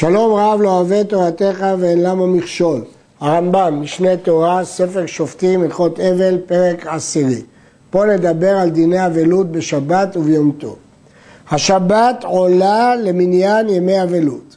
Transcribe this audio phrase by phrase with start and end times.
[0.00, 2.80] שלום רב לא אוהב תורתך ואין למה מכשול.
[3.20, 7.42] הרמב"ם, משנה תורה, ספר שופטים, הלכות אבל, פרק עשירי.
[7.90, 10.76] פה נדבר על דיני אבלות בשבת וביום טוב.
[11.50, 14.56] השבת עולה למניין ימי אבלות,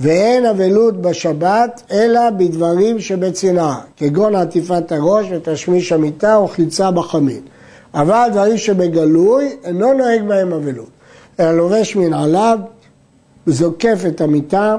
[0.00, 7.40] ואין אבלות בשבת אלא בדברים שבצנעה, כגון עטיפת הראש ותשמיש המיטה או חיצה בחמין.
[7.94, 10.90] אבל דברים שבגלוי אינו נוהג בהם אבלות,
[11.40, 12.58] אלא לובש מנעליו,
[13.46, 14.76] זוקף את המיטה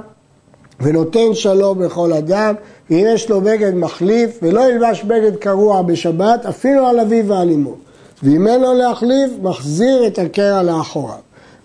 [0.80, 2.54] ונותן שלום לכל אדם,
[2.90, 7.76] ואם יש לו בגד מחליף ולא ילבש בגד קרוע בשבת, אפילו על אביו ועל אמו.
[8.24, 11.18] ואם אין לו להחליף, מחזיר את הקרע לאחוריו.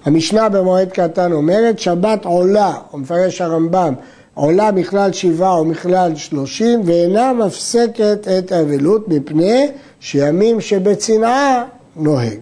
[0.05, 3.95] המשנה במועד קטן אומרת, שבת עולה, או מפרש הרמב"ם,
[4.35, 9.69] עולה מכלל שבעה או מכלל שלושים, ואינה מפסקת את האבלות מפני
[10.01, 11.65] שימים שבצנעה
[11.97, 12.39] נוהג.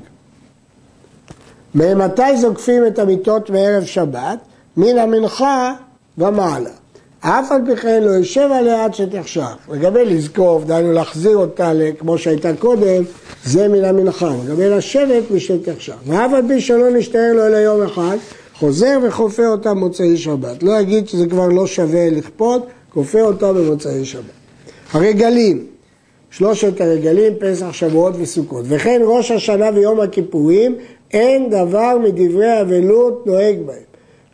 [1.76, 4.38] ממתי זוקפים את המיטות מערב שבת?
[4.76, 5.74] מן המנחה
[6.18, 6.70] ומעלה.
[7.20, 9.56] אף על פי כן לא יושב עליה עד שתחשך.
[9.72, 13.04] לגבי לזקוף, דהיינו להחזיר אותה כמו שהייתה קודם,
[13.44, 14.32] זה מן המנחה.
[14.46, 15.96] לגבי לשבת משתחשך.
[16.06, 18.16] ואף על פי שלא נשתער לו אלא יום אחד,
[18.54, 20.62] חוזר וכופה אותה במוצאי שבת.
[20.62, 24.22] לא יגיד שזה כבר לא שווה לכפות, כופה אותה במוצאי שבת.
[24.92, 25.66] הרגלים,
[26.30, 28.64] שלושת הרגלים, פסח, שבועות וסוכות.
[28.68, 30.74] וכן ראש השנה ויום הכיפורים,
[31.12, 33.86] אין דבר מדברי אבלות נוהג בהם.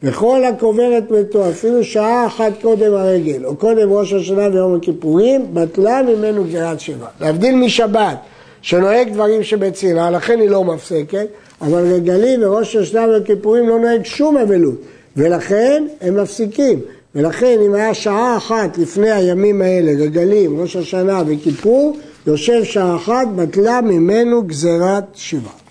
[0.03, 6.03] וכל הקוברת מתו, אפילו שעה אחת קודם הרגל, או קודם ראש השנה ויום הכיפורים, בטלה
[6.03, 7.07] ממנו גזירת שבע.
[7.21, 8.17] להבדיל משבת,
[8.63, 11.27] שנוהג דברים שבצנעה, לכן היא לא מפסקת,
[11.61, 14.75] אבל רגלים וראש השנה וכיפורים לא נוהג שום אבלות,
[15.17, 16.81] ולכן הם מפסיקים.
[17.15, 23.27] ולכן אם היה שעה אחת לפני הימים האלה, רגלים, ראש השנה וכיפור, יושב שעה אחת,
[23.37, 25.62] בטלה ממנו גזירת שבעה.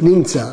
[0.00, 0.44] נמצא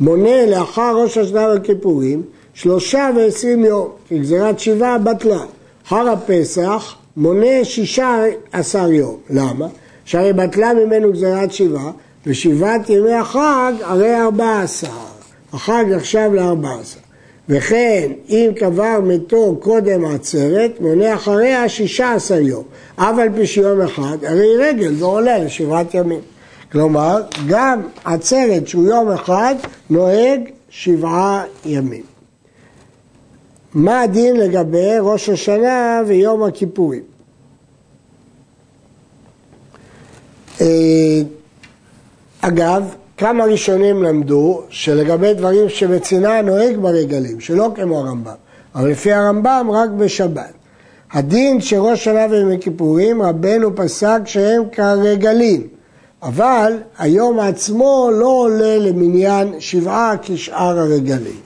[0.00, 2.22] מונה לאחר ראש השנה וכיפורים
[2.54, 5.40] שלושה ועשרים יום, כי גזירת שבעה בטלה.
[5.86, 9.16] אחר הפסח מונה שישה עשר יום.
[9.30, 9.66] למה?
[10.04, 11.90] שהרי בטלה ממנו גזירת שבעה,
[12.26, 14.86] ושבעת ימי החג הרי ארבע עשר.
[15.52, 17.00] החג נחשב לארבע עשר.
[17.48, 22.64] וכן, אם קבר מתו קודם עצרת, מונה אחריה שישה עשר יום.
[22.96, 26.20] אף על פי שיום אחד, הרי רגל, זה עולה לשבעת ימים.
[26.72, 29.54] כלומר, גם עצרת שהוא יום אחד
[29.90, 30.40] נוהג
[30.70, 32.02] שבעה ימים.
[33.74, 37.02] מה הדין לגבי ראש השנה ויום הכיפורים?
[40.60, 41.20] אה,
[42.40, 48.32] אגב, כמה ראשונים למדו שלגבי דברים שבצנעה נוהג ברגלים, שלא כמו הרמב"ם,
[48.74, 50.52] אבל לפי הרמב"ם רק בשבת.
[51.12, 55.66] הדין שראש שנה ויום הכיפורים, רבנו פסק שהם כרגלים,
[56.22, 61.40] אבל היום עצמו לא עולה למניין שבעה כשאר הרגלים.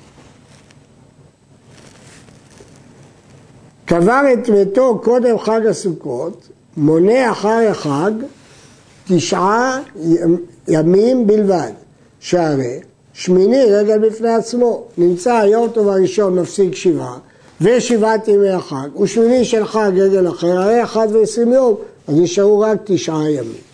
[3.84, 8.10] קבר את מתו קודם חג הסוכות, מונה אחר החג
[9.08, 9.80] תשעה
[10.68, 11.72] ימים בלבד,
[12.20, 12.80] שהרי
[13.12, 17.18] שמיני רגל בפני עצמו, נמצא היום טוב הראשון מפסיק שבעה
[17.60, 21.74] ושבעת ימי החג, ושמיני של חג רגל אחר, הרי אחד ועשרים יום,
[22.08, 23.69] אז נשארו רק תשעה ימים.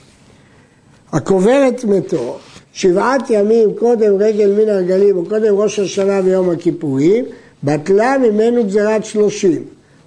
[1.16, 2.36] הקובר את מתו
[2.72, 7.24] שבעת ימים קודם רגל מן הרגלים וקודם ראש השנה ויום הכיפורים,
[7.64, 9.62] בטלה ממנו גזירת שלושים.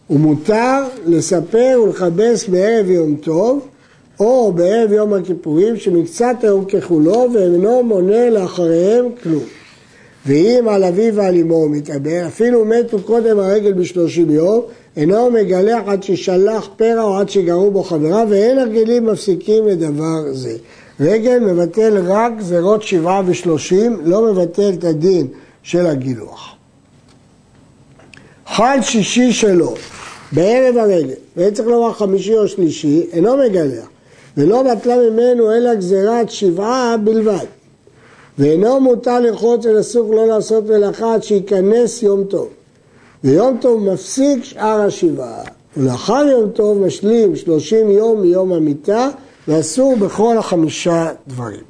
[0.09, 3.67] ומותר לספר ולכבס בערב יום טוב
[4.19, 9.43] או בערב יום הכיפורים שמקצת היום ככולו ואינו מונה לאחריהם כלום.
[10.25, 14.61] ואם על אביו ועל אמו הוא מתאבר, אפילו מתו קודם הרגל בשלושים יום,
[14.97, 20.57] אינו מגלח עד ששלח פרע או עד שגרו בו חבריו, ואין הרגלים מפסיקים לדבר זה.
[20.99, 25.27] רגל מבטל רק גזירות שבעה ושלושים, לא מבטל את הדין
[25.63, 26.55] של הגילוח.
[28.47, 29.73] חל שישי שלו,
[30.31, 33.87] בערב הרגל, ואין צריך לומר חמישי או שלישי, אינו מגלח,
[34.37, 37.45] ולא בטלה ממנו אלא גזירת שבעה בלבד.
[38.39, 42.47] ואינו מותר לרחוץ אל הסוג לא לעשות מלאכה עד שייכנס יום טוב.
[43.23, 45.43] ויום טוב מפסיק שאר השבעה,
[45.77, 49.09] ולאחר יום טוב משלים שלושים יום מיום המיטה
[49.49, 51.61] ואסור בכל החמישה דברים.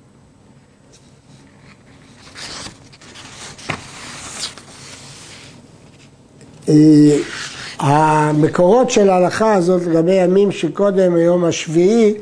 [6.70, 7.18] אה,
[7.80, 12.14] המקורות של ההלכה הזאת לגבי ימים שקודם היום השביעי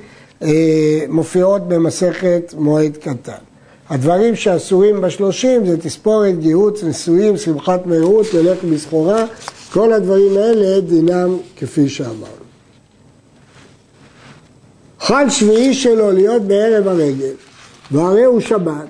[0.41, 0.49] אה,
[1.09, 3.43] מופיעות במסכת מועד קטן.
[3.89, 9.25] הדברים שאסורים בשלושים זה תספורת, גיהוץ, נישואים, שמחת מהירות, ללך בסחורה,
[9.73, 12.46] כל הדברים האלה דינם כפי שאמרנו.
[15.07, 17.33] חג שביעי שלו להיות בערב הרגל,
[17.91, 18.89] והרי הוא שבת,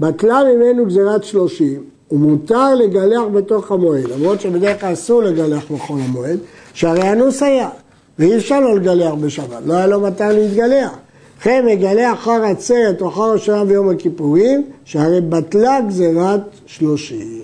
[0.00, 6.38] בטלה ממנו גזירת שלושים, ומותר לגלח בתוך המועד, למרות שבדרך כלל אסור לגלח בחול המועד,
[6.74, 7.68] שהרי אנוס היה,
[8.18, 10.90] ואי אפשר לא לגלח בשבת, לא היה לו מתי להתגלח.
[11.40, 17.40] וכן מגלח אחר עצרת או אחר השנה ביום הכיפורים, שהרי בטלה גזירת שלושים.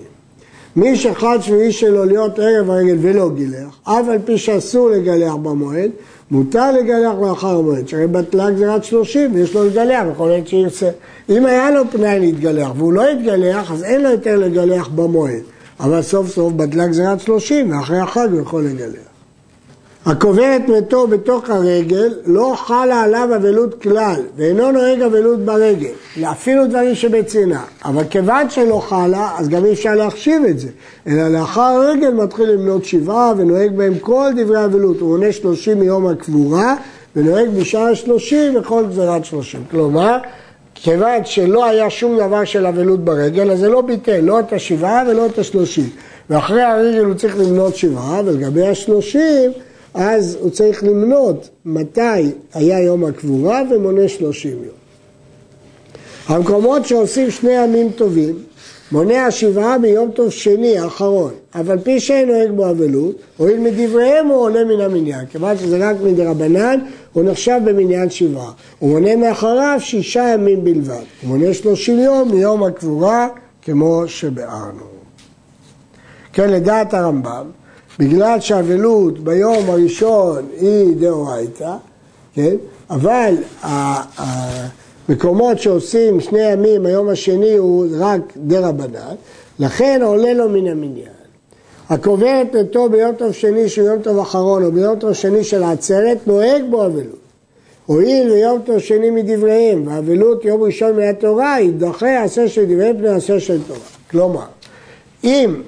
[0.75, 5.91] מי שחד שביעי שלו להיות ערב הרגל ולא גילח, אף על פי שאסור לגלח במועד,
[6.31, 10.89] מותר לגלח לאחר המועד, שהרי בטלה גזירת שלושים ויש לו לגלח בכל עת שירצה.
[11.29, 15.41] אם היה לו פנאי להתגלח והוא לא יתגלח, אז אין לו יותר לגלח במועד.
[15.79, 19.16] אבל סוף סוף בטלה גזירת שלושים ואחרי החג הוא יכול לגלח.
[20.07, 25.91] הקובר את מתו בתוך הרגל לא חלה עליו אבלות כלל ואינו נוהג אבלות ברגל,
[26.23, 30.67] אפילו דברים שבצנעה, אבל כיוון שלא חלה אז גם אי אפשר להחשיב את זה,
[31.07, 36.07] אלא לאחר הרגל מתחיל למנות שבעה ונוהג בהם כל דברי אבלות, הוא עונה שלושים מיום
[36.07, 36.75] הקבורה
[37.15, 40.17] ונוהג בשעה שלושים וכל גזירת שלושים, כלומר
[40.75, 45.03] כיוון שלא היה שום דבר של אבלות ברגל אז זה לא ביטל לא את השבעה
[45.07, 45.89] ולא את השלושים.
[46.29, 49.51] ואחרי הרגל הוא צריך למנות שבעה ולגבי השלושים
[49.97, 54.77] אז הוא צריך למנות מתי היה יום הקבורה ומונה שלושים יום.
[56.27, 58.35] המקומות שעושים שני ימים טובים,
[58.91, 64.27] מונה השבעה ביום טוב שני האחרון, אף על פי שאין נוהג בו אבלות, הואיל מדבריהם
[64.27, 66.79] הוא עולה מן המניין, כיוון שזה רק מדרבנן,
[67.13, 68.51] הוא נחשב במניין שבעה.
[68.79, 73.27] הוא מונה מאחריו שישה ימים בלבד, הוא מונה שלושים יום מיום הקבורה,
[73.61, 74.83] כמו שביארנו.
[76.33, 77.45] כן, לדעת הרמב"ם,
[77.99, 81.75] בגלל שהאבלות ביום הראשון היא דאורייתא,
[82.33, 82.55] כן?
[82.89, 83.35] אבל
[85.07, 89.15] המקומות שעושים שני ימים, היום השני הוא רק דרבנן,
[89.59, 91.17] לכן עולה לו מן המניין.
[91.89, 95.63] הקובר את נתו ביום טוב שני שהוא יום טוב אחרון או ביום טוב שני של
[95.63, 97.27] העצרת, נוהג בו אבלות.
[97.85, 103.39] הואיל ויום טוב שני מדבריהם, ואבלות יום ראשון מהתורה, יידחה עשה של דבריהם פני עשה
[103.39, 103.79] של תורה.
[104.11, 104.45] כלומר,
[105.23, 105.61] אם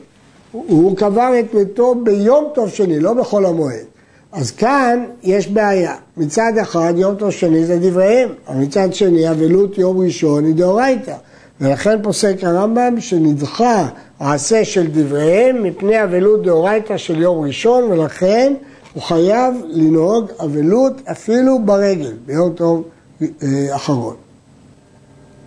[0.51, 3.85] הוא קבר את מתו ביום טוב שני, לא בחול המועד.
[4.31, 5.95] אז כאן יש בעיה.
[6.17, 11.15] מצד אחד יום טוב שני זה דבריהם, אבל מצד שני אבלות יום ראשון היא דאורייתא.
[11.61, 13.87] ולכן פוסק הרמב"ם שנדחה
[14.19, 18.53] העשה של דבריהם מפני אבלות דאורייתא של יום ראשון, ולכן
[18.93, 22.83] הוא חייב לנהוג אבלות אפילו ברגל, ביום טוב
[23.21, 24.28] אה, אחרון.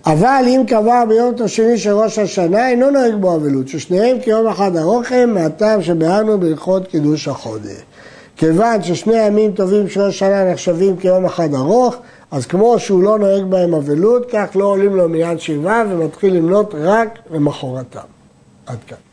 [0.07, 4.77] אבל אם קבע ביום השני של ראש השנה, אינו נוהג בו אבלות, ששניהם כיום אחד
[4.77, 7.83] ארוך הם, מהטעם שביארנו בהלכות קידוש החודש.
[8.37, 11.97] כיוון ששני ימים טובים של ראש השנה נחשבים כיום אחד ארוך,
[12.31, 16.75] אז כמו שהוא לא נוהג בהם אבלות, כך לא עולים לו מיד שבעה ומתחיל למנות
[16.79, 18.01] רק למחרתם.
[18.67, 19.12] עד כאן.